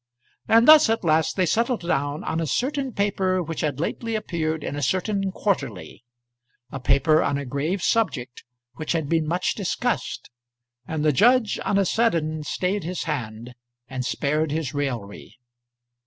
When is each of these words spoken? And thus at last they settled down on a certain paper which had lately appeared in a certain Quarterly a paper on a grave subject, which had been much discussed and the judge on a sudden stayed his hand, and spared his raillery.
And 0.47 0.67
thus 0.67 0.89
at 0.89 1.03
last 1.03 1.35
they 1.35 1.45
settled 1.45 1.81
down 1.81 2.23
on 2.23 2.41
a 2.41 2.47
certain 2.47 2.91
paper 2.91 3.43
which 3.43 3.61
had 3.61 3.79
lately 3.79 4.15
appeared 4.15 4.63
in 4.63 4.75
a 4.75 4.81
certain 4.81 5.31
Quarterly 5.31 6.03
a 6.71 6.79
paper 6.79 7.21
on 7.21 7.37
a 7.37 7.45
grave 7.45 7.83
subject, 7.83 8.43
which 8.77 8.93
had 8.93 9.07
been 9.07 9.27
much 9.27 9.53
discussed 9.53 10.31
and 10.87 11.05
the 11.05 11.13
judge 11.13 11.59
on 11.63 11.77
a 11.77 11.85
sudden 11.85 12.43
stayed 12.43 12.83
his 12.83 13.03
hand, 13.03 13.53
and 13.87 14.03
spared 14.03 14.51
his 14.51 14.73
raillery. 14.73 15.37